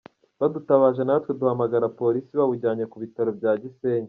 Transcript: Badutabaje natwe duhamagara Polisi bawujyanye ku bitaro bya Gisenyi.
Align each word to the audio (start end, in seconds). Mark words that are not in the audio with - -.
Badutabaje 0.39 1.01
natwe 1.07 1.31
duhamagara 1.39 1.93
Polisi 1.99 2.31
bawujyanye 2.39 2.85
ku 2.91 2.97
bitaro 3.03 3.29
bya 3.39 3.51
Gisenyi. 3.61 3.99